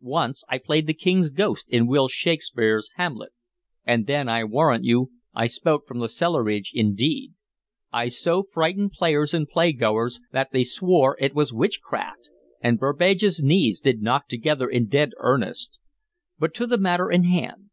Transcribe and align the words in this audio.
Once 0.00 0.42
I 0.48 0.56
played 0.56 0.86
the 0.86 0.94
King's 0.94 1.28
ghost 1.28 1.66
in 1.68 1.86
Will 1.86 2.08
Shakespeare's 2.08 2.88
'Hamlet,' 2.94 3.34
and 3.84 4.06
then, 4.06 4.26
I 4.26 4.42
warrant 4.42 4.84
you, 4.84 5.10
I 5.34 5.46
spoke 5.46 5.86
from 5.86 5.98
the 5.98 6.08
cellarage 6.08 6.70
indeed. 6.72 7.34
I 7.92 8.08
so 8.08 8.42
frighted 8.44 8.92
players 8.92 9.34
and 9.34 9.46
playgoers 9.46 10.18
that 10.32 10.50
they 10.50 10.64
swore 10.64 11.14
it 11.20 11.34
was 11.34 11.52
witchcraft, 11.52 12.30
and 12.62 12.78
Burbage's 12.78 13.42
knees 13.42 13.78
did 13.80 14.00
knock 14.00 14.28
together 14.28 14.66
in 14.70 14.86
dead 14.86 15.10
earnest. 15.18 15.78
But 16.38 16.54
to 16.54 16.66
the 16.66 16.78
matter 16.78 17.10
in 17.10 17.24
hand. 17.24 17.68